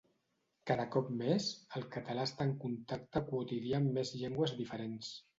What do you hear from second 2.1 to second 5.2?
està en contacte quotidià amb més llengües diferents.